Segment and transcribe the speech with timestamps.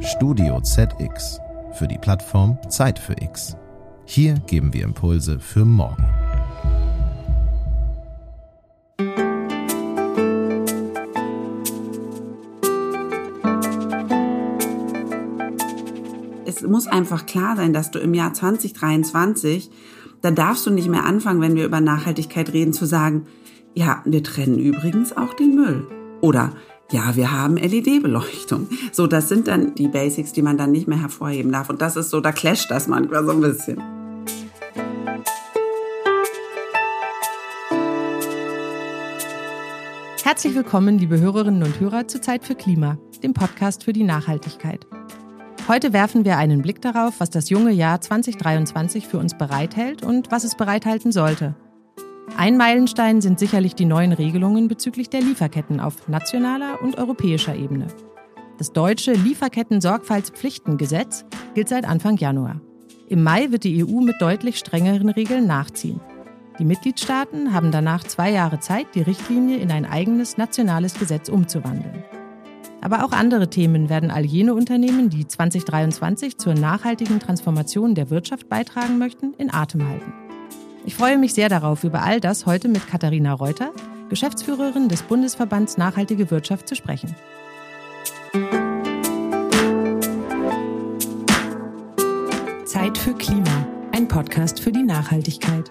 [0.00, 1.40] Studio ZX
[1.72, 3.56] für die Plattform Zeit für X.
[4.04, 6.04] Hier geben wir Impulse für morgen.
[16.46, 19.70] Es muss einfach klar sein, dass du im Jahr 2023,
[20.20, 23.26] da darfst du nicht mehr anfangen, wenn wir über Nachhaltigkeit reden, zu sagen,
[23.74, 25.86] ja, wir trennen übrigens auch den Müll.
[26.20, 26.52] Oder
[26.90, 28.68] ja, wir haben LED-Beleuchtung.
[28.92, 31.68] So, das sind dann die Basics, die man dann nicht mehr hervorheben darf.
[31.68, 33.82] Und das ist so, da clasht das manchmal so ein bisschen.
[40.24, 44.86] Herzlich willkommen, liebe Hörerinnen und Hörer, zu Zeit für Klima, dem Podcast für die Nachhaltigkeit.
[45.68, 50.30] Heute werfen wir einen Blick darauf, was das junge Jahr 2023 für uns bereithält und
[50.30, 51.54] was es bereithalten sollte–
[52.36, 57.88] ein Meilenstein sind sicherlich die neuen Regelungen bezüglich der Lieferketten auf nationaler und europäischer Ebene.
[58.58, 62.60] Das deutsche Lieferketten-Sorgfaltspflichtengesetz gilt seit Anfang Januar.
[63.08, 66.00] Im Mai wird die EU mit deutlich strengeren Regeln nachziehen.
[66.58, 72.02] Die Mitgliedstaaten haben danach zwei Jahre Zeit, die Richtlinie in ein eigenes nationales Gesetz umzuwandeln.
[72.80, 78.48] Aber auch andere Themen werden all jene Unternehmen, die 2023 zur nachhaltigen Transformation der Wirtschaft
[78.48, 80.27] beitragen möchten, in Atem halten.
[80.88, 83.72] Ich freue mich sehr darauf, über all das heute mit Katharina Reuter,
[84.08, 87.14] Geschäftsführerin des Bundesverbands Nachhaltige Wirtschaft, zu sprechen.
[92.64, 95.70] Zeit für Klima, ein Podcast für die Nachhaltigkeit.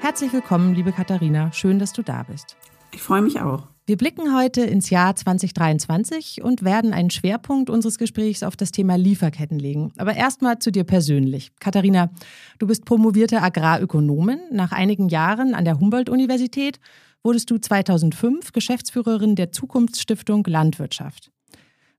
[0.00, 1.52] Herzlich willkommen, liebe Katharina.
[1.52, 2.56] Schön, dass du da bist.
[2.90, 3.68] Ich freue mich auch.
[3.88, 8.96] Wir blicken heute ins Jahr 2023 und werden einen Schwerpunkt unseres Gesprächs auf das Thema
[8.96, 9.94] Lieferketten legen.
[9.96, 11.52] Aber erstmal zu dir persönlich.
[11.58, 12.10] Katharina,
[12.58, 14.40] du bist promovierte Agrarökonomin.
[14.52, 16.80] Nach einigen Jahren an der Humboldt-Universität
[17.22, 21.30] wurdest du 2005 Geschäftsführerin der Zukunftsstiftung Landwirtschaft.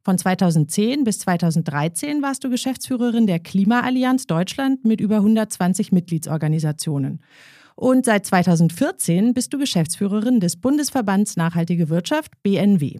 [0.03, 7.21] Von 2010 bis 2013 warst du Geschäftsführerin der Klimaallianz Deutschland mit über 120 Mitgliedsorganisationen.
[7.79, 12.99] Und seit 2014 bist du Geschäftsführerin des Bundesverbands Nachhaltige Wirtschaft, BNW.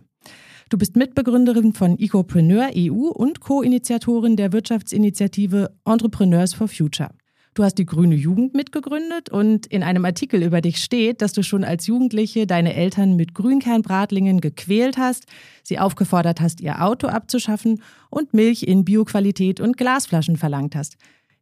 [0.69, 7.09] Du bist Mitbegründerin von Ecopreneur EU und Co-Initiatorin der Wirtschaftsinitiative Entrepreneurs for Future.
[7.55, 11.43] Du hast die Grüne Jugend mitgegründet und in einem Artikel über dich steht, dass du
[11.43, 15.25] schon als Jugendliche deine Eltern mit Grünkernbratlingen gequält hast,
[15.61, 20.95] sie aufgefordert hast, ihr Auto abzuschaffen und Milch in Bioqualität und Glasflaschen verlangt hast.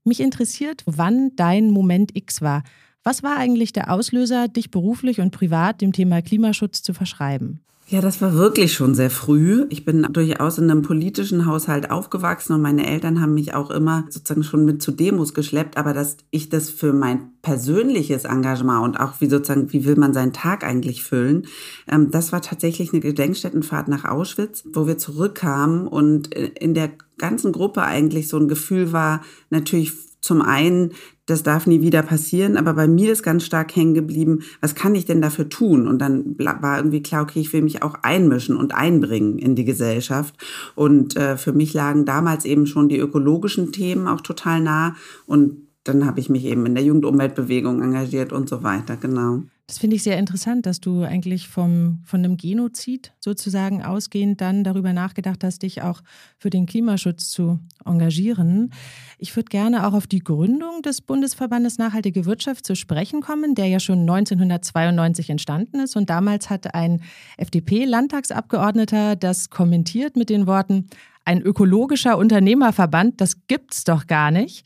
[0.03, 2.63] Mich interessiert, wann dein Moment X war,
[3.07, 7.61] was war eigentlich der Auslöser, dich beruflich und privat dem Thema Klimaschutz zu verschreiben?
[7.87, 9.65] Ja, das war wirklich schon sehr früh.
[9.69, 14.03] Ich bin durchaus in einem politischen Haushalt aufgewachsen und meine Eltern haben mich auch immer
[14.09, 18.99] sozusagen schon mit zu Demos geschleppt, aber dass ich das für mein persönliches Engagement und
[18.99, 21.47] auch wie sozusagen, wie will man seinen Tag eigentlich füllen,
[21.89, 27.53] ähm, das war tatsächlich eine Gedenkstättenfahrt nach Auschwitz, wo wir zurückkamen und in der ganzen
[27.53, 29.93] Gruppe eigentlich so ein Gefühl war, natürlich
[30.27, 30.91] zum einen,
[31.25, 34.93] das darf nie wieder passieren, aber bei mir ist ganz stark hängen geblieben, was kann
[34.93, 35.87] ich denn dafür tun?
[35.87, 39.65] Und dann war irgendwie klar, okay, ich will mich auch einmischen und einbringen in die
[39.65, 40.35] Gesellschaft.
[40.75, 44.95] Und äh, für mich lagen damals eben schon die ökologischen Themen auch total nah.
[45.25, 49.43] Und dann habe ich mich eben in der Jugendumweltbewegung engagiert und so weiter, genau.
[49.67, 54.63] Das finde ich sehr interessant, dass du eigentlich vom, von einem Genozid sozusagen ausgehend dann
[54.63, 56.01] darüber nachgedacht hast, dich auch
[56.37, 58.71] für den Klimaschutz zu engagieren.
[59.17, 63.67] Ich würde gerne auch auf die Gründung des Bundesverbandes Nachhaltige Wirtschaft zu sprechen kommen, der
[63.67, 65.97] ja schon 1992 entstanden ist.
[65.97, 67.01] Und damals hat ein
[67.35, 70.87] FDP-Landtagsabgeordneter das kommentiert mit den Worten,
[71.25, 74.65] ein ökologischer Unternehmerverband, das gibt's doch gar nicht.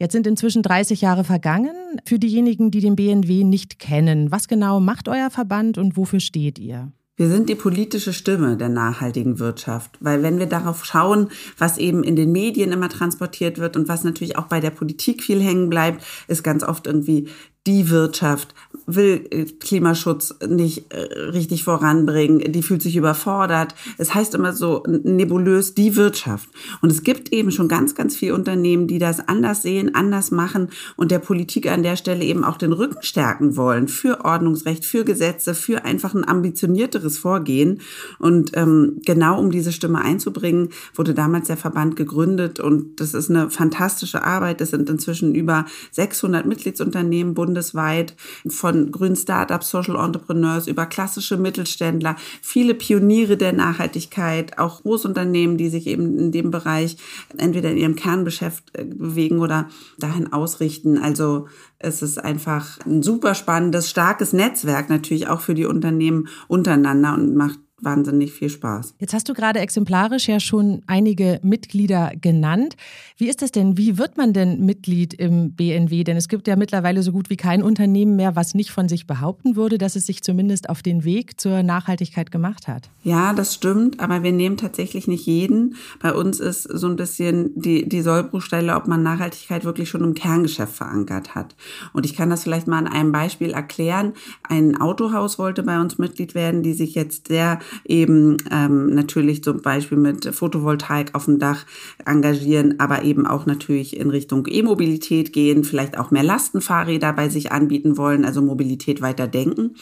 [0.00, 2.00] Jetzt sind inzwischen 30 Jahre vergangen.
[2.04, 6.60] Für diejenigen, die den BNW nicht kennen, was genau macht euer Verband und wofür steht
[6.60, 6.92] ihr?
[7.16, 12.04] Wir sind die politische Stimme der nachhaltigen Wirtschaft, weil wenn wir darauf schauen, was eben
[12.04, 15.68] in den Medien immer transportiert wird und was natürlich auch bei der Politik viel hängen
[15.68, 17.26] bleibt, ist ganz oft irgendwie
[17.68, 18.54] die Wirtschaft
[18.86, 23.74] will äh, Klimaschutz nicht äh, richtig voranbringen, die fühlt sich überfordert.
[23.98, 26.48] Es heißt immer so nebulös die Wirtschaft.
[26.80, 30.70] Und es gibt eben schon ganz, ganz viele Unternehmen, die das anders sehen, anders machen
[30.96, 35.04] und der Politik an der Stelle eben auch den Rücken stärken wollen für Ordnungsrecht, für
[35.04, 37.82] Gesetze, für einfach ein ambitionierteres Vorgehen.
[38.18, 43.28] Und ähm, genau um diese Stimme einzubringen, wurde damals der Verband gegründet und das ist
[43.28, 44.62] eine fantastische Arbeit.
[44.62, 48.14] Das sind inzwischen über 600 Mitgliedsunternehmen, Bundes bundesweit
[48.48, 55.68] von grünen Startups, Social Entrepreneurs über klassische Mittelständler, viele Pioniere der Nachhaltigkeit, auch Großunternehmen, die
[55.68, 56.96] sich eben in dem Bereich
[57.36, 59.68] entweder in ihrem Kerngeschäft äh, bewegen oder
[59.98, 60.98] dahin ausrichten.
[60.98, 67.14] Also es ist einfach ein super spannendes, starkes Netzwerk natürlich auch für die Unternehmen untereinander
[67.14, 68.94] und macht wahnsinnig viel Spaß.
[68.98, 72.76] Jetzt hast du gerade exemplarisch ja schon einige Mitglieder genannt.
[73.16, 73.76] Wie ist das denn?
[73.76, 76.04] Wie wird man denn Mitglied im BNW?
[76.04, 79.06] Denn es gibt ja mittlerweile so gut wie kein Unternehmen mehr, was nicht von sich
[79.06, 82.90] behaupten würde, dass es sich zumindest auf den Weg zur Nachhaltigkeit gemacht hat.
[83.02, 85.76] Ja, das stimmt, aber wir nehmen tatsächlich nicht jeden.
[86.00, 90.14] Bei uns ist so ein bisschen die, die Sollbruchstelle, ob man Nachhaltigkeit wirklich schon im
[90.14, 91.54] Kerngeschäft verankert hat.
[91.92, 94.12] Und ich kann das vielleicht mal an einem Beispiel erklären.
[94.42, 99.62] Ein Autohaus wollte bei uns Mitglied werden, die sich jetzt sehr eben ähm, natürlich zum
[99.62, 101.64] Beispiel mit Photovoltaik auf dem Dach
[102.04, 107.52] engagieren, aber eben auch natürlich in Richtung E-Mobilität gehen, vielleicht auch mehr Lastenfahrräder bei sich
[107.52, 109.74] anbieten wollen, also Mobilität weiter denken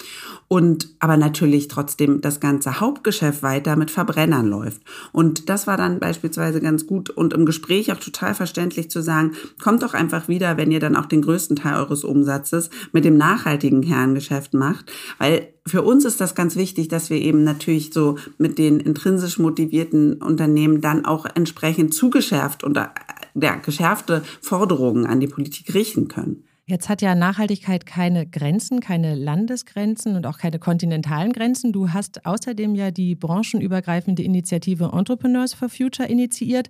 [0.48, 4.82] und aber natürlich trotzdem das ganze Hauptgeschäft weiter mit Verbrennern läuft.
[5.12, 9.32] Und das war dann beispielsweise ganz gut und im Gespräch auch total verständlich zu sagen,
[9.62, 13.16] kommt doch einfach wieder, wenn ihr dann auch den größten Teil eures Umsatzes mit dem
[13.16, 18.16] nachhaltigen Kerngeschäft macht, weil für uns ist das ganz wichtig, dass wir eben natürlich so
[18.38, 22.86] mit den intrinsisch motivierten Unternehmen dann auch entsprechend zugeschärft und äh,
[23.34, 26.44] ja, geschärfte Forderungen an die Politik richten können.
[26.68, 31.72] Jetzt hat ja Nachhaltigkeit keine Grenzen, keine Landesgrenzen und auch keine kontinentalen Grenzen.
[31.72, 36.68] Du hast außerdem ja die branchenübergreifende Initiative Entrepreneurs for Future initiiert.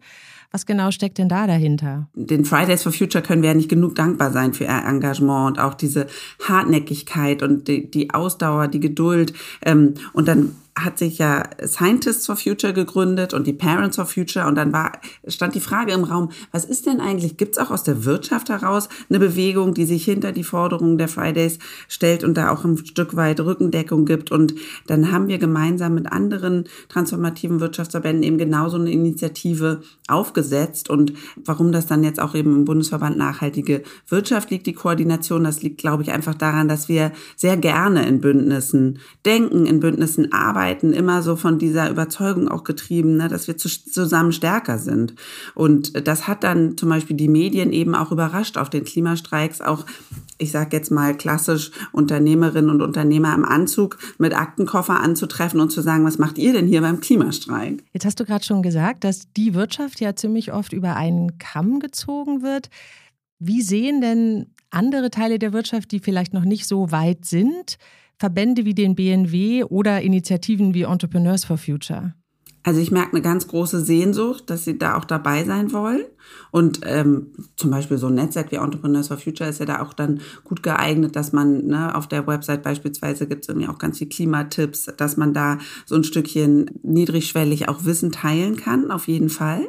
[0.50, 2.08] Was genau steckt denn da dahinter?
[2.12, 5.64] Den Fridays for Future können wir ja nicht genug dankbar sein für ihr Engagement und
[5.64, 6.08] auch diese
[6.46, 9.32] Hartnäckigkeit und die, die Ausdauer, die Geduld.
[9.64, 14.46] Ähm, und dann hat sich ja Scientists for Future gegründet und die Parents for Future.
[14.46, 14.92] Und dann war,
[15.26, 18.50] stand die Frage im Raum, was ist denn eigentlich, gibt es auch aus der Wirtschaft
[18.50, 21.58] heraus eine Bewegung, die sich hinter die Forderungen der Fridays
[21.88, 24.30] stellt und da auch ein Stück weit Rückendeckung gibt?
[24.30, 24.54] Und
[24.86, 30.90] dann haben wir gemeinsam mit anderen transformativen Wirtschaftsverbänden eben genauso eine Initiative aufgesetzt.
[30.90, 35.62] Und warum das dann jetzt auch eben im Bundesverband Nachhaltige Wirtschaft liegt, die Koordination, das
[35.62, 40.65] liegt, glaube ich, einfach daran, dass wir sehr gerne in Bündnissen denken, in Bündnissen arbeiten,
[40.66, 45.14] Arbeiten immer so von dieser Überzeugung auch getrieben, ne, dass wir zusammen stärker sind.
[45.54, 49.86] Und das hat dann zum Beispiel die Medien eben auch überrascht auf den Klimastreiks, auch
[50.38, 55.82] ich sage jetzt mal klassisch Unternehmerinnen und Unternehmer im Anzug mit Aktenkoffer anzutreffen und zu
[55.82, 57.84] sagen, was macht ihr denn hier beim Klimastreik?
[57.92, 61.78] Jetzt hast du gerade schon gesagt, dass die Wirtschaft ja ziemlich oft über einen Kamm
[61.78, 62.70] gezogen wird.
[63.38, 67.78] Wie sehen denn andere Teile der Wirtschaft, die vielleicht noch nicht so weit sind,
[68.18, 72.14] Verbände wie den BNW oder Initiativen wie Entrepreneurs for Future?
[72.66, 76.04] Also ich merke eine ganz große Sehnsucht, dass sie da auch dabei sein wollen.
[76.50, 79.94] Und ähm, zum Beispiel so ein Netzwerk wie Entrepreneurs for Future ist ja da auch
[79.94, 83.98] dann gut geeignet, dass man ne, auf der Website beispielsweise gibt es irgendwie auch ganz
[83.98, 89.28] viel Klimatipps, dass man da so ein Stückchen niedrigschwellig auch Wissen teilen kann, auf jeden
[89.28, 89.68] Fall.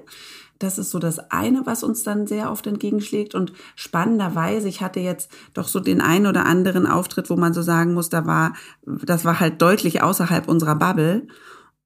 [0.59, 3.35] Das ist so das eine, was uns dann sehr oft entgegenschlägt.
[3.35, 7.61] Und spannenderweise, ich hatte jetzt doch so den einen oder anderen Auftritt, wo man so
[7.61, 8.53] sagen muss, da war,
[8.85, 11.27] das war halt deutlich außerhalb unserer Bubble.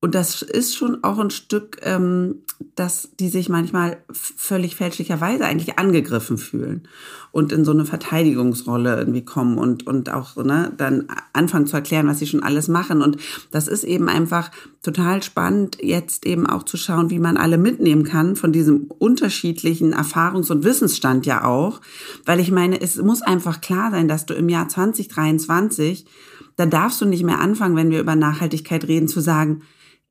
[0.03, 2.37] Und das ist schon auch ein Stück, ähm,
[2.75, 6.87] dass die sich manchmal völlig fälschlicherweise eigentlich angegriffen fühlen
[7.31, 12.07] und in so eine Verteidigungsrolle irgendwie kommen und, und auch ne, dann anfangen zu erklären,
[12.07, 13.03] was sie schon alles machen.
[13.03, 13.17] Und
[13.51, 14.49] das ist eben einfach
[14.81, 19.93] total spannend, jetzt eben auch zu schauen, wie man alle mitnehmen kann von diesem unterschiedlichen
[19.93, 21.79] Erfahrungs- und Wissensstand ja auch.
[22.25, 26.07] Weil ich meine, es muss einfach klar sein, dass du im Jahr 2023,
[26.55, 29.61] da darfst du nicht mehr anfangen, wenn wir über Nachhaltigkeit reden, zu sagen,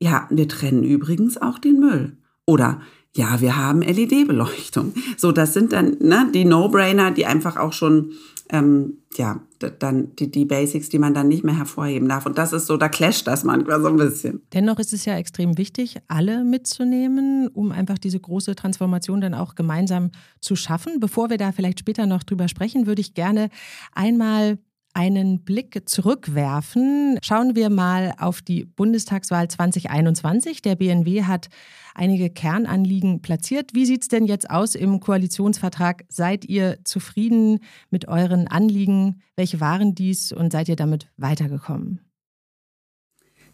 [0.01, 2.17] ja, wir trennen übrigens auch den Müll.
[2.45, 2.81] Oder
[3.15, 4.93] ja, wir haben LED-Beleuchtung.
[5.15, 8.13] So, das sind dann ne, die No-Brainer, die einfach auch schon,
[8.49, 12.25] ähm, ja, dann die, die Basics, die man dann nicht mehr hervorheben darf.
[12.25, 14.41] Und das ist so, da clasht das manchmal so ein bisschen.
[14.53, 19.53] Dennoch ist es ja extrem wichtig, alle mitzunehmen, um einfach diese große Transformation dann auch
[19.53, 20.99] gemeinsam zu schaffen.
[20.99, 23.49] Bevor wir da vielleicht später noch drüber sprechen, würde ich gerne
[23.93, 24.57] einmal
[24.93, 30.61] einen Blick zurückwerfen, schauen wir mal auf die Bundestagswahl 2021.
[30.61, 31.47] Der BNW hat
[31.95, 33.71] einige Kernanliegen platziert.
[33.73, 36.03] Wie sieht es denn jetzt aus im Koalitionsvertrag?
[36.09, 39.21] Seid ihr zufrieden mit euren Anliegen?
[39.35, 42.01] Welche waren dies und seid ihr damit weitergekommen?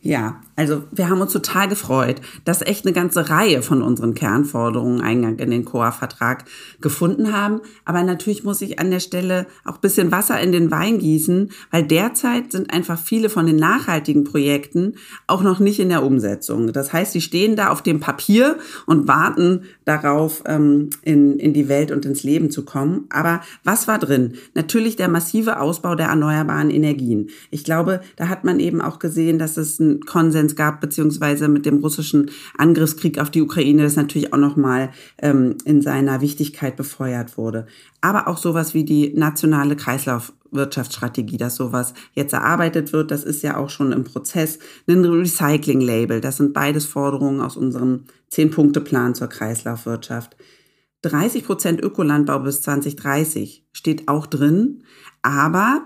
[0.01, 5.01] Ja, also wir haben uns total gefreut, dass echt eine ganze Reihe von unseren Kernforderungen
[5.01, 6.45] Eingang in den COA-Vertrag
[6.79, 7.61] gefunden haben.
[7.83, 11.83] Aber natürlich muss ich an der Stelle auch bisschen Wasser in den Wein gießen, weil
[11.83, 16.71] derzeit sind einfach viele von den nachhaltigen Projekten auch noch nicht in der Umsetzung.
[16.73, 21.69] Das heißt, sie stehen da auf dem Papier und warten darauf, ähm, in, in die
[21.69, 23.05] Welt und ins Leben zu kommen.
[23.09, 24.33] Aber was war drin?
[24.53, 27.29] Natürlich der massive Ausbau der erneuerbaren Energien.
[27.51, 31.65] Ich glaube, da hat man eben auch gesehen, dass es ein Konsens gab, beziehungsweise mit
[31.65, 34.91] dem russischen Angriffskrieg auf die Ukraine, das natürlich auch nochmal
[35.21, 37.67] ähm, in seiner Wichtigkeit befeuert wurde.
[38.01, 43.57] Aber auch sowas wie die nationale Kreislaufwirtschaftsstrategie, dass sowas jetzt erarbeitet wird, das ist ja
[43.57, 44.59] auch schon im Prozess.
[44.87, 50.35] Ein Recycling-Label, das sind beides Forderungen aus unserem Zehn-Punkte-Plan zur Kreislaufwirtschaft.
[51.03, 54.83] 30 Prozent Ökolandbau bis 2030 steht auch drin,
[55.21, 55.83] aber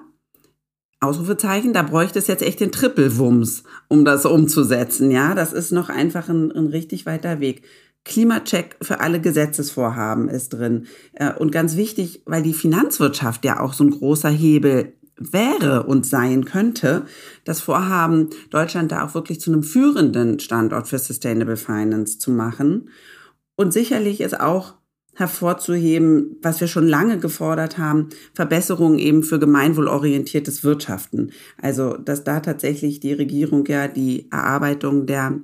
[1.01, 5.10] Ausrufezeichen, da bräuchte es jetzt echt den Trippelwumms, um das umzusetzen.
[5.10, 7.63] Ja, das ist noch einfach ein, ein richtig weiter Weg.
[8.05, 10.86] Klimacheck für alle Gesetzesvorhaben ist drin.
[11.13, 16.05] Äh, und ganz wichtig, weil die Finanzwirtschaft ja auch so ein großer Hebel wäre und
[16.05, 17.05] sein könnte,
[17.46, 22.89] das Vorhaben, Deutschland da auch wirklich zu einem führenden Standort für Sustainable Finance zu machen.
[23.55, 24.75] Und sicherlich ist auch
[25.13, 31.31] hervorzuheben, was wir schon lange gefordert haben, Verbesserungen eben für gemeinwohlorientiertes Wirtschaften.
[31.61, 35.39] Also, dass da tatsächlich die Regierung ja die Erarbeitung der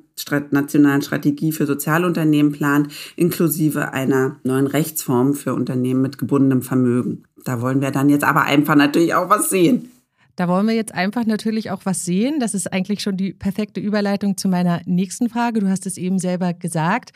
[0.51, 7.24] nationalen Strategie für Sozialunternehmen plant, inklusive einer neuen Rechtsform für Unternehmen mit gebundenem Vermögen.
[7.43, 9.91] Da wollen wir dann jetzt aber einfach natürlich auch was sehen.
[10.38, 12.39] Da wollen wir jetzt einfach natürlich auch was sehen.
[12.39, 15.59] Das ist eigentlich schon die perfekte Überleitung zu meiner nächsten Frage.
[15.59, 17.12] Du hast es eben selber gesagt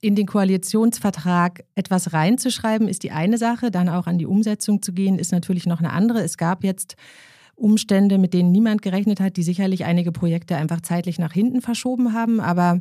[0.00, 3.70] in den Koalitionsvertrag etwas reinzuschreiben, ist die eine Sache.
[3.70, 6.22] Dann auch an die Umsetzung zu gehen, ist natürlich noch eine andere.
[6.22, 6.96] Es gab jetzt
[7.54, 12.14] Umstände, mit denen niemand gerechnet hat, die sicherlich einige Projekte einfach zeitlich nach hinten verschoben
[12.14, 12.40] haben.
[12.40, 12.80] Aber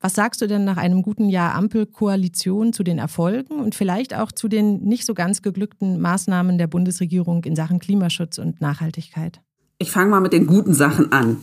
[0.00, 4.30] was sagst du denn nach einem guten Jahr Ampelkoalition zu den Erfolgen und vielleicht auch
[4.30, 9.40] zu den nicht so ganz geglückten Maßnahmen der Bundesregierung in Sachen Klimaschutz und Nachhaltigkeit?
[9.78, 11.38] Ich fange mal mit den guten Sachen an.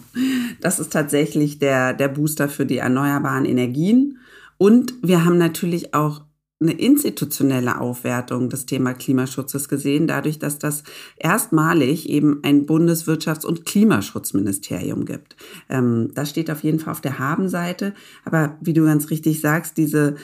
[0.61, 4.19] Das ist tatsächlich der, der Booster für die erneuerbaren Energien.
[4.63, 6.21] Und wir haben natürlich auch
[6.61, 10.83] eine institutionelle Aufwertung des Thema Klimaschutzes gesehen, dadurch, dass das
[11.17, 15.35] erstmalig eben ein Bundeswirtschafts- und Klimaschutzministerium gibt.
[15.67, 17.93] Ähm, das steht auf jeden Fall auf der Habenseite.
[18.23, 20.15] Aber wie du ganz richtig sagst, diese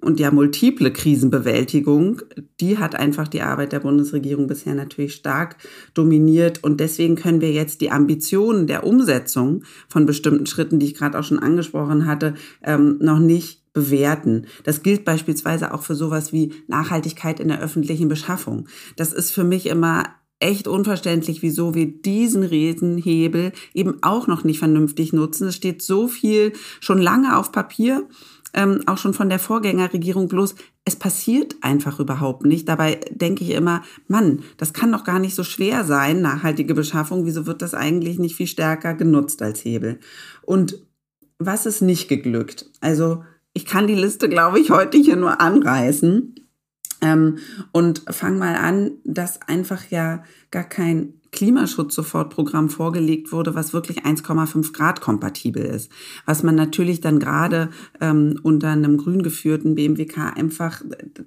[0.00, 2.22] und ja multiple Krisenbewältigung,
[2.60, 5.56] die hat einfach die Arbeit der Bundesregierung bisher natürlich stark
[5.94, 6.62] dominiert.
[6.62, 11.18] Und deswegen können wir jetzt die Ambitionen der Umsetzung von bestimmten Schritten, die ich gerade
[11.18, 14.46] auch schon angesprochen hatte, ähm, noch nicht bewerten.
[14.64, 18.68] Das gilt beispielsweise auch für sowas wie Nachhaltigkeit in der öffentlichen Beschaffung.
[18.96, 20.04] Das ist für mich immer
[20.40, 25.48] echt unverständlich, wieso wir diesen Riesenhebel eben auch noch nicht vernünftig nutzen.
[25.48, 28.08] Es steht so viel schon lange auf Papier
[28.54, 32.68] ähm, auch schon von der Vorgängerregierung bloß, es passiert einfach überhaupt nicht.
[32.68, 37.26] Dabei denke ich immer, Mann, das kann doch gar nicht so schwer sein, nachhaltige Beschaffung.
[37.26, 40.00] Wieso wird das eigentlich nicht viel stärker genutzt als Hebel?
[40.42, 40.78] Und
[41.38, 42.70] was ist nicht geglückt?
[42.80, 46.34] Also ich kann die Liste, glaube ich, heute hier nur anreißen.
[47.00, 47.38] Ähm,
[47.72, 54.72] und fang mal an, dass einfach ja gar kein Klimaschutz-Sofortprogramm vorgelegt wurde, was wirklich 1,5
[54.72, 55.90] Grad kompatibel ist.
[56.26, 57.70] Was man natürlich dann gerade
[58.00, 60.82] ähm, unter einem grün geführten BMWK einfach,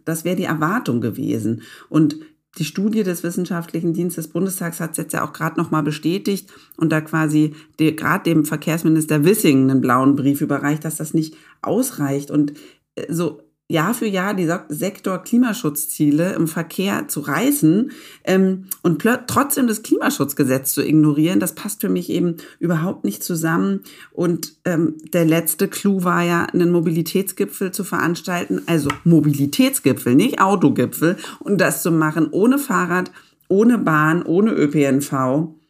[0.05, 1.61] das wäre die Erwartung gewesen.
[1.89, 2.17] Und
[2.57, 6.51] die Studie des Wissenschaftlichen Dienstes des Bundestags hat es jetzt ja auch gerade nochmal bestätigt
[6.75, 12.29] und da quasi gerade dem Verkehrsminister Wissing einen blauen Brief überreicht, dass das nicht ausreicht.
[12.29, 12.53] Und
[12.95, 13.41] äh, so
[13.71, 17.91] Jahr für Jahr die Sektor Klimaschutzziele im Verkehr zu reißen
[18.25, 23.81] ähm, und trotzdem das Klimaschutzgesetz zu ignorieren, das passt für mich eben überhaupt nicht zusammen.
[24.11, 31.17] Und ähm, der letzte Clou war ja, einen Mobilitätsgipfel zu veranstalten, also Mobilitätsgipfel, nicht Autogipfel,
[31.39, 33.11] und das zu machen ohne Fahrrad,
[33.47, 35.60] ohne Bahn, ohne ÖPNV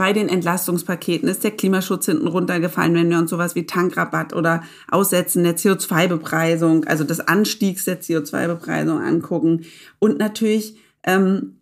[0.00, 4.62] bei den Entlastungspaketen ist der Klimaschutz hinten runtergefallen, wenn wir uns sowas wie Tankrabatt oder
[4.90, 9.66] Aussetzen der CO2-Bepreisung, also des Anstiegs der CO2-Bepreisung angucken.
[9.98, 11.56] Und natürlich, ähm,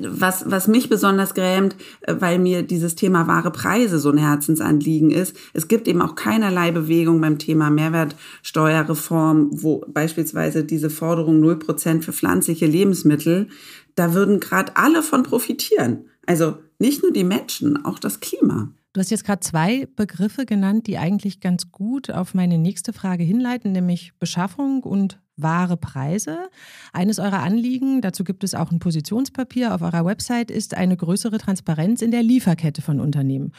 [0.00, 5.12] was, was mich besonders grämt, äh, weil mir dieses Thema wahre Preise so ein Herzensanliegen
[5.12, 5.36] ist.
[5.52, 12.12] Es gibt eben auch keinerlei Bewegung beim Thema Mehrwertsteuerreform, wo beispielsweise diese Forderung 0% für
[12.12, 13.46] pflanzliche Lebensmittel,
[13.94, 16.06] da würden gerade alle von profitieren.
[16.26, 18.68] Also nicht nur die Menschen, auch das Klima.
[18.92, 23.22] Du hast jetzt gerade zwei Begriffe genannt, die eigentlich ganz gut auf meine nächste Frage
[23.22, 26.48] hinleiten, nämlich Beschaffung und wahre Preise.
[26.92, 31.38] Eines eurer Anliegen, dazu gibt es auch ein Positionspapier auf eurer Website, ist eine größere
[31.38, 33.52] Transparenz in der Lieferkette von Unternehmen.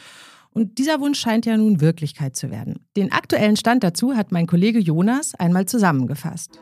[0.52, 2.80] Und dieser Wunsch scheint ja nun Wirklichkeit zu werden.
[2.96, 6.60] Den aktuellen Stand dazu hat mein Kollege Jonas einmal zusammengefasst.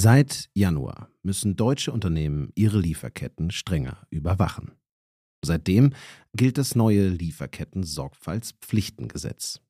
[0.00, 4.70] Seit Januar müssen deutsche Unternehmen ihre Lieferketten strenger überwachen.
[5.44, 5.92] Seitdem
[6.36, 9.60] gilt das neue Lieferketten-Sorgfaltspflichtengesetz.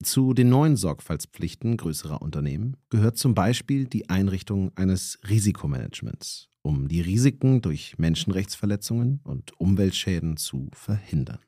[0.00, 7.00] Zu den neuen Sorgfaltspflichten größerer Unternehmen gehört zum Beispiel die Einrichtung eines Risikomanagements, um die
[7.00, 11.40] Risiken durch Menschenrechtsverletzungen und Umweltschäden zu verhindern.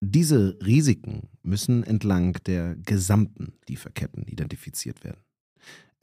[0.00, 5.20] Diese Risiken müssen entlang der gesamten Lieferketten identifiziert werden.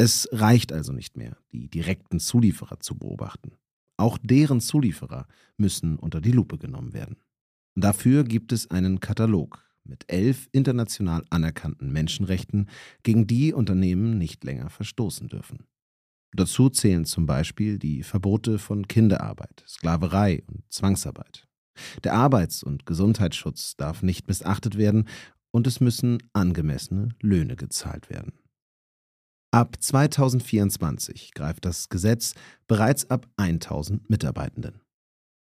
[0.02, 3.52] Es reicht also nicht mehr, die direkten Zulieferer zu beobachten.
[3.98, 5.28] Auch deren Zulieferer
[5.58, 7.18] müssen unter die Lupe genommen werden.
[7.76, 12.68] Dafür gibt es einen Katalog mit elf international anerkannten Menschenrechten,
[13.04, 15.68] gegen die Unternehmen nicht länger verstoßen dürfen.
[16.36, 21.48] Dazu zählen zum Beispiel die Verbote von Kinderarbeit, Sklaverei und Zwangsarbeit.
[22.04, 25.08] Der Arbeits- und Gesundheitsschutz darf nicht missachtet werden
[25.52, 28.41] und es müssen angemessene Löhne gezahlt werden.
[29.54, 32.36] Ab 2024 greift das Gesetz
[32.68, 34.80] bereits ab 1000 Mitarbeitenden.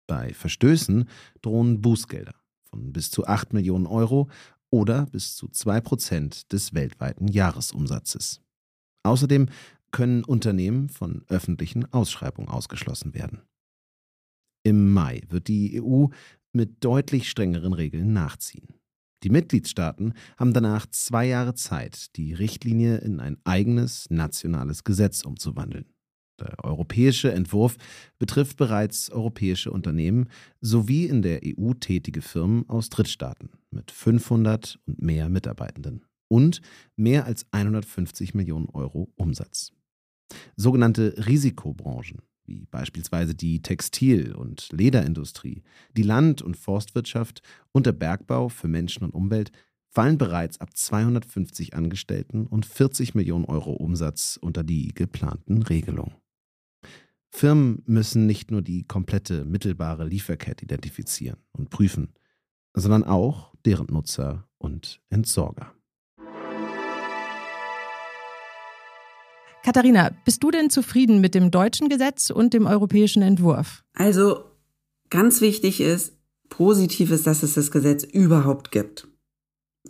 [0.07, 1.07] Bei Verstößen
[1.43, 4.27] drohen Bußgelder von bis zu 8 Millionen Euro
[4.71, 8.41] oder bis zu 2 Prozent des weltweiten Jahresumsatzes.
[9.03, 9.47] Außerdem
[9.91, 13.43] können Unternehmen von öffentlichen Ausschreibungen ausgeschlossen werden.
[14.63, 16.07] Im Mai wird die EU
[16.51, 18.78] mit deutlich strengeren Regeln nachziehen.
[19.23, 25.85] Die Mitgliedstaaten haben danach zwei Jahre Zeit, die Richtlinie in ein eigenes nationales Gesetz umzuwandeln.
[26.39, 27.75] Der europäische Entwurf
[28.17, 30.29] betrifft bereits europäische Unternehmen
[30.61, 36.61] sowie in der EU tätige Firmen aus Drittstaaten mit 500 und mehr Mitarbeitenden und
[36.95, 39.73] mehr als 150 Millionen Euro Umsatz.
[40.55, 45.63] Sogenannte Risikobranchen wie beispielsweise die Textil- und Lederindustrie,
[45.95, 47.41] die Land- und Forstwirtschaft
[47.71, 49.51] und der Bergbau für Menschen und Umwelt
[49.89, 56.15] fallen bereits ab 250 Angestellten und 40 Millionen Euro Umsatz unter die geplanten Regelungen.
[57.31, 62.13] Firmen müssen nicht nur die komplette mittelbare Lieferkette identifizieren und prüfen,
[62.73, 65.73] sondern auch deren Nutzer und Entsorger.
[69.69, 73.83] Katharina, bist du denn zufrieden mit dem deutschen Gesetz und dem europäischen Entwurf?
[73.93, 74.45] Also
[75.11, 76.17] ganz wichtig ist,
[76.49, 79.07] positiv ist, dass es das Gesetz überhaupt gibt.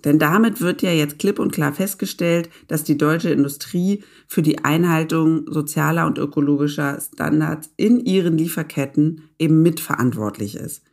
[0.04, 4.66] Denn damit wird ja jetzt klipp und klar festgestellt, dass die deutsche Industrie für die
[4.66, 10.84] Einhaltung sozialer und ökologischer Standards in ihren Lieferketten eben mitverantwortlich ist.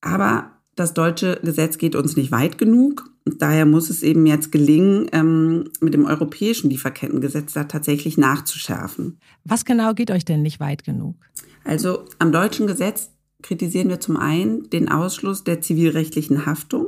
[0.00, 5.08] Aber das deutsche Gesetz geht uns nicht weit genug Daher muss es eben jetzt gelingen,
[5.12, 9.18] ähm, mit dem europäischen Lieferkettengesetz da tatsächlich nachzuschärfen.
[9.44, 11.16] Was genau geht euch denn nicht weit genug?
[11.64, 13.10] Also am deutschen Gesetz
[13.42, 16.86] kritisieren wir zum einen den Ausschluss der zivilrechtlichen Haftung,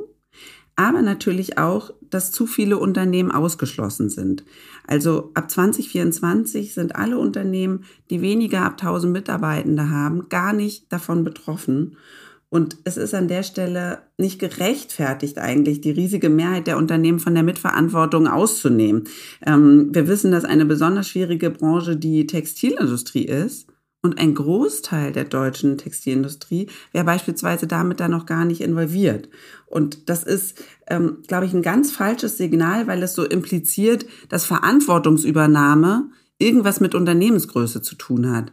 [0.77, 4.45] aber natürlich auch, dass zu viele Unternehmen ausgeschlossen sind.
[4.87, 11.23] Also ab 2024 sind alle Unternehmen, die weniger ab 1000 Mitarbeitende haben, gar nicht davon
[11.23, 11.97] betroffen.
[12.51, 17.33] Und es ist an der Stelle nicht gerechtfertigt eigentlich, die riesige Mehrheit der Unternehmen von
[17.35, 19.05] der Mitverantwortung auszunehmen.
[19.47, 23.69] Ähm, wir wissen, dass eine besonders schwierige Branche die Textilindustrie ist.
[24.03, 29.29] Und ein Großteil der deutschen Textilindustrie wäre beispielsweise damit da noch gar nicht involviert.
[29.67, 34.47] Und das ist, ähm, glaube ich, ein ganz falsches Signal, weil es so impliziert, dass
[34.47, 36.09] Verantwortungsübernahme
[36.39, 38.53] irgendwas mit Unternehmensgröße zu tun hat.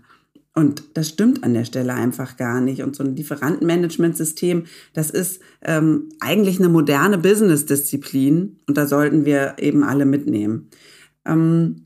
[0.58, 2.82] Und das stimmt an der Stelle einfach gar nicht.
[2.82, 9.58] Und so ein Lieferantenmanagementsystem, das ist ähm, eigentlich eine moderne Business-Disziplin und da sollten wir
[9.60, 10.72] eben alle mitnehmen.
[11.26, 11.86] Ähm,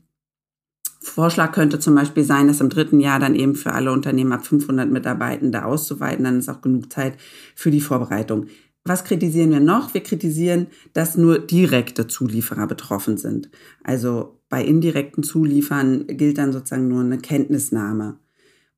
[1.02, 4.46] Vorschlag könnte zum Beispiel sein, das im dritten Jahr dann eben für alle Unternehmen ab
[4.46, 6.24] 500 Mitarbeitende auszuweiten.
[6.24, 7.18] Dann ist auch genug Zeit
[7.54, 8.46] für die Vorbereitung.
[8.86, 9.92] Was kritisieren wir noch?
[9.92, 13.50] Wir kritisieren, dass nur direkte Zulieferer betroffen sind.
[13.84, 18.16] Also bei indirekten Zuliefern gilt dann sozusagen nur eine Kenntnisnahme.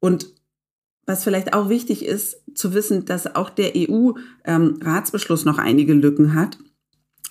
[0.05, 0.35] Und
[1.07, 6.35] was vielleicht auch wichtig ist, zu wissen, dass auch der EU-Ratsbeschluss ähm, noch einige Lücken
[6.35, 6.59] hat.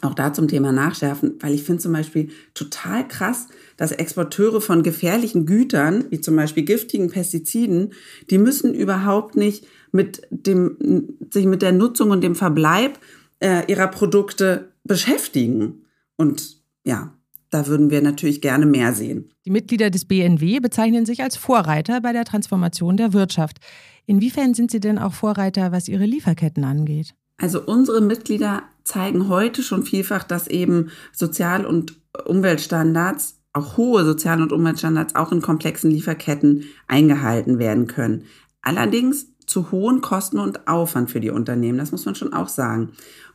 [0.02, 4.82] Auch da zum Thema Nachschärfen, weil ich finde zum Beispiel total krass, dass Exporteure von
[4.82, 7.94] gefährlichen Gütern, wie zum Beispiel giftigen Pestiziden,
[8.32, 12.98] die müssen überhaupt nicht mit dem, sich mit der Nutzung und dem Verbleib
[13.40, 15.86] äh, ihrer Produkte beschäftigen.
[16.18, 17.14] Und ja,
[17.54, 19.30] da würden wir natürlich gerne mehr sehen.
[19.46, 23.58] Die Mitglieder des BNW bezeichnen sich als Vorreiter bei der Transformation der Wirtschaft.
[24.06, 27.14] Inwiefern sind sie denn auch Vorreiter, was ihre Lieferketten angeht?
[27.38, 34.42] Also unsere Mitglieder zeigen heute schon vielfach, dass eben Sozial- und Umweltstandards, auch hohe Sozial-
[34.42, 38.24] und Umweltstandards, auch in komplexen Lieferketten eingehalten werden können.
[38.62, 41.78] Allerdings zu hohen Kosten und Aufwand für die Unternehmen.
[41.78, 42.94] Das muss man schon auch sagen.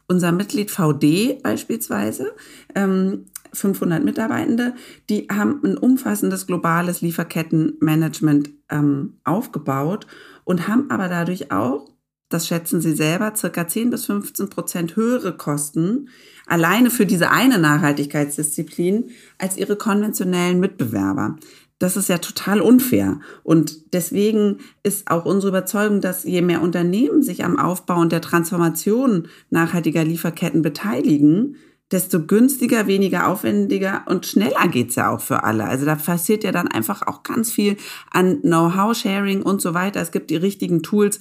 [0.08, 2.34] Unser Mitglied VD beispielsweise,
[2.74, 3.26] ähm,
[3.58, 4.74] 500 Mitarbeitende,
[5.08, 10.06] die haben ein umfassendes globales Lieferkettenmanagement ähm, aufgebaut
[10.44, 11.88] und haben aber dadurch auch,
[12.28, 16.08] das schätzen sie selber, circa 10 bis 15 Prozent höhere Kosten
[16.46, 21.36] alleine für diese eine Nachhaltigkeitsdisziplin als ihre konventionellen Mitbewerber.
[21.78, 23.20] Das ist ja total unfair.
[23.44, 28.20] Und deswegen ist auch unsere Überzeugung, dass je mehr Unternehmen sich am Aufbau und der
[28.20, 31.56] Transformation nachhaltiger Lieferketten beteiligen,
[31.90, 35.64] desto günstiger, weniger aufwendiger und schneller geht's ja auch für alle.
[35.64, 37.76] Also da passiert ja dann einfach auch ganz viel
[38.10, 40.00] an Know-how-Sharing und so weiter.
[40.00, 41.20] Es gibt die richtigen Tools.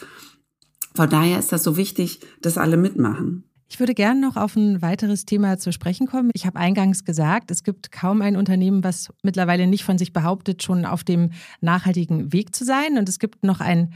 [0.93, 3.43] Von daher ist das so wichtig, dass alle mitmachen.
[3.69, 6.31] Ich würde gerne noch auf ein weiteres Thema zu sprechen kommen.
[6.33, 10.63] Ich habe eingangs gesagt, es gibt kaum ein Unternehmen, was mittlerweile nicht von sich behauptet,
[10.63, 12.97] schon auf dem nachhaltigen Weg zu sein.
[12.97, 13.93] Und es gibt noch ein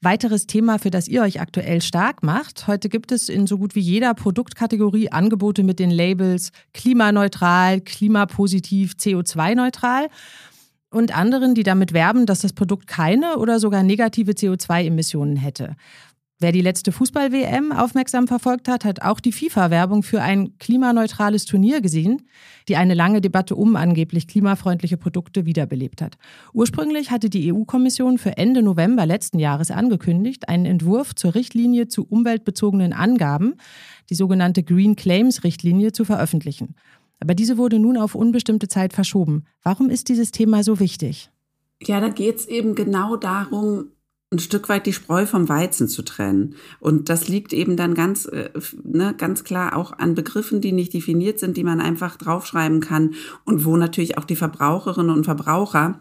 [0.00, 2.66] weiteres Thema, für das ihr euch aktuell stark macht.
[2.66, 8.92] Heute gibt es in so gut wie jeder Produktkategorie Angebote mit den Labels klimaneutral, klimapositiv,
[8.92, 10.08] CO2-neutral
[10.90, 15.76] und anderen, die damit werben, dass das Produkt keine oder sogar negative CO2-Emissionen hätte.
[16.40, 21.80] Wer die letzte Fußball-WM aufmerksam verfolgt hat, hat auch die FIFA-Werbung für ein klimaneutrales Turnier
[21.80, 22.28] gesehen,
[22.68, 26.16] die eine lange Debatte um angeblich klimafreundliche Produkte wiederbelebt hat.
[26.52, 32.04] Ursprünglich hatte die EU-Kommission für Ende November letzten Jahres angekündigt, einen Entwurf zur Richtlinie zu
[32.04, 33.56] umweltbezogenen Angaben,
[34.08, 36.76] die sogenannte Green Claims-Richtlinie, zu veröffentlichen.
[37.18, 39.44] Aber diese wurde nun auf unbestimmte Zeit verschoben.
[39.64, 41.30] Warum ist dieses Thema so wichtig?
[41.82, 43.86] Ja, da geht es eben genau darum,
[44.30, 46.54] ein Stück weit die Spreu vom Weizen zu trennen.
[46.80, 48.50] Und das liegt eben dann ganz, äh,
[48.84, 53.14] ne, ganz klar auch an Begriffen, die nicht definiert sind, die man einfach draufschreiben kann
[53.44, 56.00] und wo natürlich auch die Verbraucherinnen und Verbraucher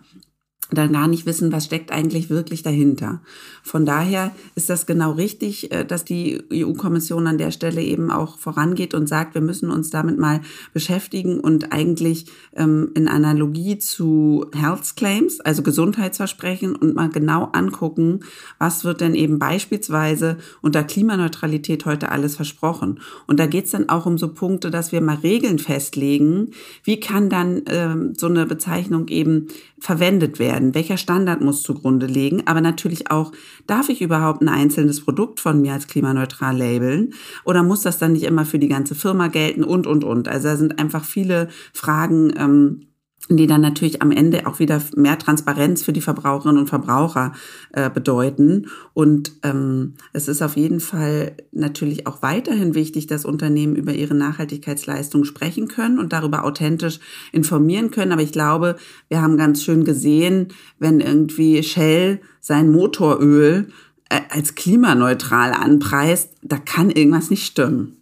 [0.71, 3.21] dann gar nicht wissen, was steckt eigentlich wirklich dahinter.
[3.63, 8.37] Von daher ist das genau richtig, äh, dass die EU-Kommission an der Stelle eben auch
[8.37, 10.41] vorangeht und sagt, wir müssen uns damit mal
[10.73, 12.25] beschäftigen und eigentlich
[12.55, 18.21] ähm, in Analogie zu Health Claims, also Gesundheitsversprechen und mal genau angucken,
[18.59, 22.99] was wird denn eben beispielsweise unter Klimaneutralität heute alles versprochen.
[23.25, 26.51] Und da geht es dann auch um so Punkte, dass wir mal Regeln festlegen,
[26.83, 29.47] wie kann dann ähm, so eine Bezeichnung eben
[29.79, 33.31] verwendet werden, welcher Standard muss zugrunde liegen, aber natürlich auch,
[33.65, 37.13] darf ich überhaupt ein einzelnes Produkt von mir als klimaneutral labeln?
[37.45, 39.63] Oder muss das dann nicht immer für die ganze Firma gelten?
[39.63, 40.27] Und, und, und.
[40.27, 42.87] Also da sind einfach viele Fragen, ähm,
[43.29, 47.33] die dann natürlich am Ende auch wieder mehr Transparenz für die Verbraucherinnen und Verbraucher
[47.73, 48.67] äh, bedeuten.
[48.93, 54.15] Und ähm, es ist auf jeden Fall natürlich auch weiterhin wichtig, dass Unternehmen über ihre
[54.15, 56.99] Nachhaltigkeitsleistung sprechen können und darüber authentisch
[57.31, 58.13] informieren können.
[58.13, 58.77] Aber ich glaube,
[59.09, 60.47] wir haben ganz schön gesehen,
[60.79, 63.67] wenn irgendwie Shell sein Motoröl
[64.09, 67.96] äh, als klimaneutral anpreist, da kann irgendwas nicht stimmen.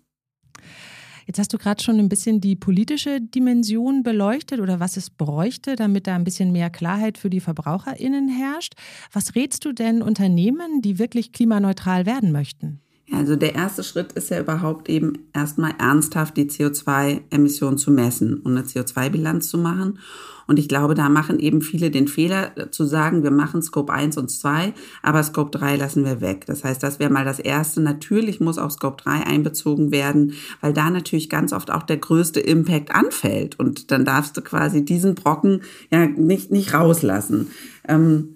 [1.26, 5.76] Jetzt hast du gerade schon ein bisschen die politische Dimension beleuchtet oder was es bräuchte,
[5.76, 8.74] damit da ein bisschen mehr Klarheit für die VerbraucherInnen herrscht.
[9.12, 12.82] Was rätst du denn Unternehmen, die wirklich klimaneutral werden möchten?
[13.12, 18.58] Also der erste Schritt ist ja überhaupt eben erstmal ernsthaft die CO2-Emissionen zu messen und
[18.58, 20.00] eine CO2-Bilanz zu machen.
[20.48, 24.18] Und ich glaube, da machen eben viele den Fehler zu sagen, wir machen Scope 1
[24.18, 26.46] und 2, aber Scope 3 lassen wir weg.
[26.46, 27.82] Das heißt, das wäre mal das Erste.
[27.82, 32.40] Natürlich muss auch Scope 3 einbezogen werden, weil da natürlich ganz oft auch der größte
[32.40, 33.60] Impact anfällt.
[33.60, 37.48] Und dann darfst du quasi diesen Brocken ja nicht, nicht rauslassen.
[37.88, 38.35] Ähm,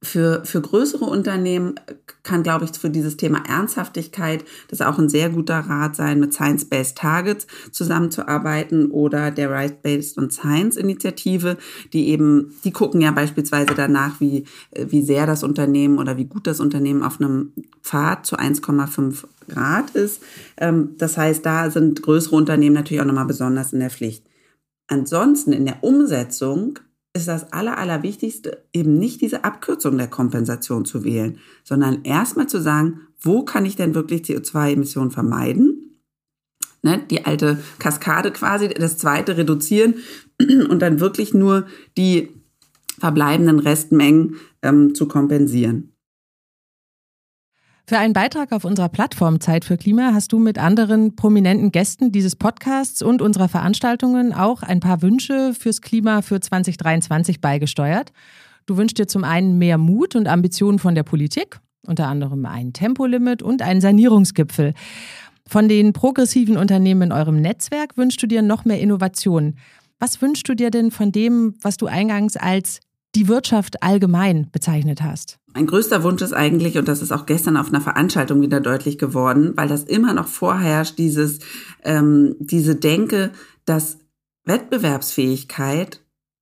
[0.00, 1.74] für, für größere Unternehmen
[2.22, 6.32] kann, glaube ich, für dieses Thema Ernsthaftigkeit das auch ein sehr guter Rat sein, mit
[6.32, 11.56] Science-Based Targets zusammenzuarbeiten oder der Right-Based on Science Initiative,
[11.92, 16.46] die eben, die gucken ja beispielsweise danach, wie, wie sehr das Unternehmen oder wie gut
[16.46, 20.22] das Unternehmen auf einem Pfad zu 1,5 Grad ist.
[20.58, 24.24] Ähm, das heißt, da sind größere Unternehmen natürlich auch nochmal besonders in der Pflicht.
[24.86, 26.78] Ansonsten in der Umsetzung
[27.18, 32.60] ist das Aller, Allerwichtigste, eben nicht diese Abkürzung der Kompensation zu wählen, sondern erstmal zu
[32.60, 35.84] sagen, wo kann ich denn wirklich CO2-Emissionen vermeiden?
[36.82, 39.94] Ne, die alte Kaskade quasi, das zweite reduzieren
[40.68, 42.28] und dann wirklich nur die
[42.98, 45.92] verbleibenden Restmengen ähm, zu kompensieren.
[47.88, 52.12] Für einen Beitrag auf unserer Plattform Zeit für Klima hast du mit anderen prominenten Gästen
[52.12, 58.12] dieses Podcasts und unserer Veranstaltungen auch ein paar Wünsche fürs Klima für 2023 beigesteuert.
[58.66, 62.74] Du wünschst dir zum einen mehr Mut und Ambitionen von der Politik, unter anderem ein
[62.74, 64.74] Tempolimit und einen Sanierungsgipfel.
[65.46, 69.54] Von den progressiven Unternehmen in eurem Netzwerk wünschst du dir noch mehr Innovation.
[69.98, 72.80] Was wünschst du dir denn von dem, was du eingangs als
[73.14, 75.38] die Wirtschaft allgemein bezeichnet hast?
[75.58, 78.96] Mein größter Wunsch ist eigentlich, und das ist auch gestern auf einer Veranstaltung wieder deutlich
[78.96, 81.40] geworden, weil das immer noch vorherrscht, dieses,
[81.82, 83.32] ähm, diese Denke,
[83.64, 83.98] dass
[84.44, 86.00] Wettbewerbsfähigkeit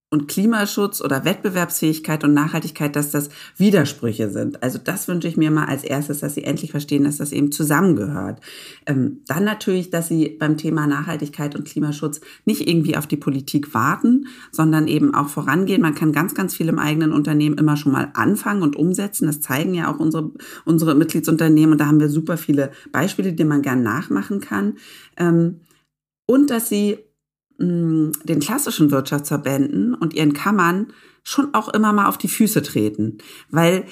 [0.09, 4.63] und Klimaschutz oder Wettbewerbsfähigkeit und Nachhaltigkeit, dass das Widersprüche sind.
[4.63, 7.51] Also das wünsche ich mir mal als erstes, dass sie endlich verstehen, dass das eben
[7.51, 8.41] zusammengehört.
[8.87, 13.75] Ähm, dann natürlich, dass sie beim Thema Nachhaltigkeit und Klimaschutz nicht irgendwie auf die Politik
[13.75, 15.83] warten, sondern eben auch vorangehen.
[15.83, 19.27] Man kann ganz, ganz viel im eigenen Unternehmen immer schon mal anfangen und umsetzen.
[19.27, 20.31] Das zeigen ja auch unsere,
[20.65, 24.75] unsere Mitgliedsunternehmen und da haben wir super viele Beispiele, die man gern nachmachen kann.
[25.17, 25.63] Ähm,
[26.27, 26.99] und dass sie
[27.59, 30.89] den klassischen Wirtschaftsverbänden und ihren Kammern
[31.23, 33.19] schon auch immer mal auf die Füße treten,
[33.51, 33.85] weil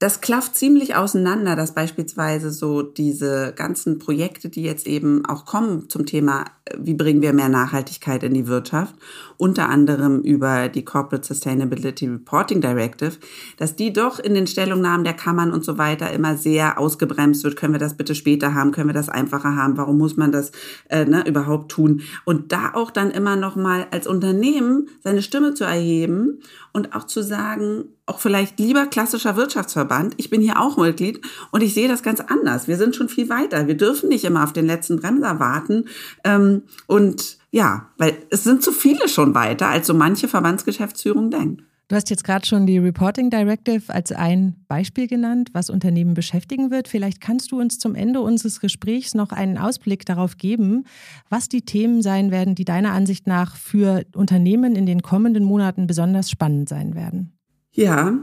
[0.00, 5.90] das klafft ziemlich auseinander, dass beispielsweise so diese ganzen Projekte, die jetzt eben auch kommen
[5.90, 8.94] zum Thema, äh, wie bringen wir mehr Nachhaltigkeit in die Wirtschaft,
[9.40, 13.12] unter anderem über die Corporate Sustainability Reporting Directive,
[13.56, 17.56] dass die doch in den Stellungnahmen der Kammern und so weiter immer sehr ausgebremst wird.
[17.56, 18.70] Können wir das bitte später haben?
[18.70, 19.78] Können wir das einfacher haben?
[19.78, 20.52] Warum muss man das
[20.90, 22.02] äh, ne, überhaupt tun?
[22.26, 26.40] Und da auch dann immer noch mal als Unternehmen seine Stimme zu erheben
[26.74, 31.62] und auch zu sagen, auch vielleicht lieber klassischer Wirtschaftsverband, ich bin hier auch Mitglied und
[31.62, 32.68] ich sehe das ganz anders.
[32.68, 33.66] Wir sind schon viel weiter.
[33.68, 35.86] Wir dürfen nicht immer auf den letzten Bremser warten.
[36.24, 41.62] Ähm, und ja, weil es sind zu viele schon weiter, als so manche Verbandsgeschäftsführung denkt.
[41.90, 46.70] Du hast jetzt gerade schon die Reporting Directive als ein Beispiel genannt, was Unternehmen beschäftigen
[46.70, 46.86] wird.
[46.86, 50.84] Vielleicht kannst du uns zum Ende unseres Gesprächs noch einen Ausblick darauf geben,
[51.30, 55.88] was die Themen sein werden, die deiner Ansicht nach für Unternehmen in den kommenden Monaten
[55.88, 57.32] besonders spannend sein werden.
[57.72, 58.20] Ja,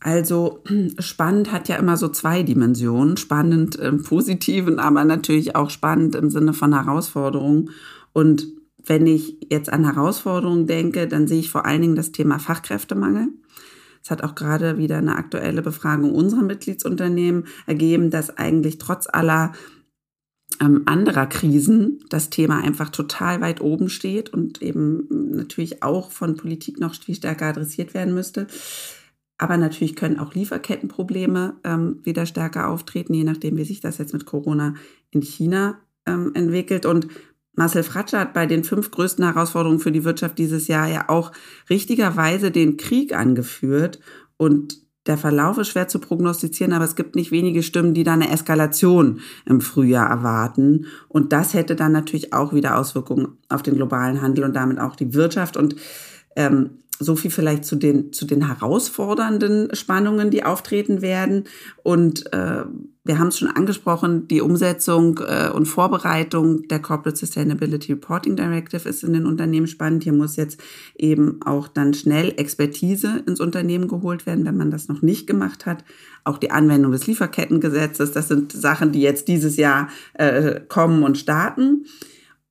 [0.00, 0.64] also
[0.98, 3.18] spannend hat ja immer so zwei Dimensionen.
[3.18, 7.68] Spannend im positiven, aber natürlich auch spannend im Sinne von Herausforderungen.
[8.14, 8.46] Und
[8.90, 13.28] wenn ich jetzt an Herausforderungen denke, dann sehe ich vor allen Dingen das Thema Fachkräftemangel.
[14.02, 19.52] Es hat auch gerade wieder eine aktuelle Befragung unserer Mitgliedsunternehmen ergeben, dass eigentlich trotz aller
[20.60, 26.34] ähm, anderer Krisen das Thema einfach total weit oben steht und eben natürlich auch von
[26.34, 28.48] Politik noch viel stärker adressiert werden müsste.
[29.38, 34.14] Aber natürlich können auch Lieferkettenprobleme ähm, wieder stärker auftreten, je nachdem, wie sich das jetzt
[34.14, 34.74] mit Corona
[35.12, 36.86] in China ähm, entwickelt.
[36.86, 37.06] Und
[37.54, 41.32] Marcel Fratscher hat bei den fünf größten Herausforderungen für die Wirtschaft dieses Jahr ja auch
[41.68, 44.00] richtigerweise den Krieg angeführt.
[44.36, 48.12] Und der Verlauf ist schwer zu prognostizieren, aber es gibt nicht wenige Stimmen, die da
[48.12, 50.86] eine Eskalation im Frühjahr erwarten.
[51.08, 54.96] Und das hätte dann natürlich auch wieder Auswirkungen auf den globalen Handel und damit auch
[54.96, 55.56] die Wirtschaft.
[55.56, 55.76] Und
[56.36, 61.44] ähm, so viel vielleicht zu den, zu den herausfordernden Spannungen, die auftreten werden.
[61.82, 62.64] Und äh,
[63.04, 68.86] wir haben es schon angesprochen, die Umsetzung äh, und Vorbereitung der Corporate Sustainability Reporting Directive
[68.86, 70.04] ist in den Unternehmen spannend.
[70.04, 70.60] Hier muss jetzt
[70.98, 75.64] eben auch dann schnell Expertise ins Unternehmen geholt werden, wenn man das noch nicht gemacht
[75.64, 75.82] hat.
[76.24, 81.16] Auch die Anwendung des Lieferkettengesetzes, das sind Sachen, die jetzt dieses Jahr äh, kommen und
[81.16, 81.86] starten.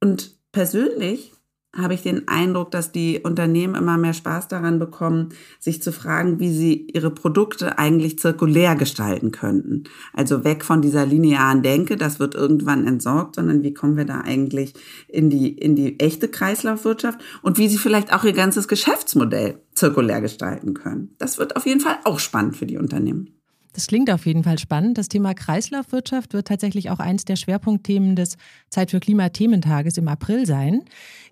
[0.01, 1.33] Und persönlich
[1.75, 5.29] habe ich den Eindruck, dass die Unternehmen immer mehr Spaß daran bekommen,
[5.59, 9.83] sich zu fragen, wie sie ihre Produkte eigentlich zirkulär gestalten könnten.
[10.13, 14.21] Also weg von dieser linearen Denke, das wird irgendwann entsorgt, sondern wie kommen wir da
[14.21, 14.73] eigentlich
[15.07, 20.21] in die, in die echte Kreislaufwirtschaft und wie sie vielleicht auch ihr ganzes Geschäftsmodell zirkulär
[20.21, 21.15] gestalten können.
[21.19, 23.29] Das wird auf jeden Fall auch spannend für die Unternehmen.
[23.73, 24.97] Das klingt auf jeden Fall spannend.
[24.97, 28.35] Das Thema Kreislaufwirtschaft wird tatsächlich auch eins der Schwerpunktthemen des
[28.69, 30.81] Zeit für Klima-Thementag im April sein.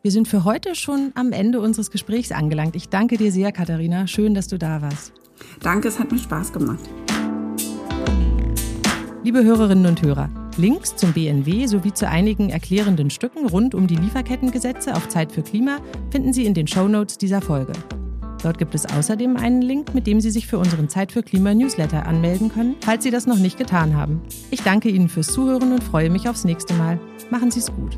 [0.04, 2.76] Wir sind für heute schon am Ende unseres Gesprächs angelangt.
[2.76, 4.06] Ich danke dir sehr, Katharina.
[4.06, 5.12] Schön, dass du da warst.
[5.62, 6.88] Danke, es hat mir Spaß gemacht.
[9.24, 13.96] Liebe Hörerinnen und Hörer, Links zum BNW sowie zu einigen erklärenden Stücken rund um die
[13.96, 15.80] Lieferkettengesetze auf Zeit für Klima
[16.12, 17.74] finden Sie in den Shownotes dieser Folge.
[18.44, 21.56] Dort gibt es außerdem einen Link, mit dem Sie sich für unseren Zeit für Klima
[21.56, 24.22] Newsletter anmelden können, falls Sie das noch nicht getan haben.
[24.52, 27.00] Ich danke Ihnen fürs Zuhören und freue mich aufs nächste Mal.
[27.32, 27.98] Machen Sie es gut.